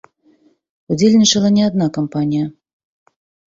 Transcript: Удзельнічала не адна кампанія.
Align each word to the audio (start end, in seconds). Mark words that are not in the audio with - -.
Удзельнічала 0.95 1.53
не 1.59 1.63
адна 1.69 1.85
кампанія. 2.01 2.45